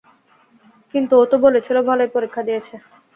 [0.93, 2.75] কিন্তু ও তো বলেছিল ভালোই পরীক্ষা দিয়েছে।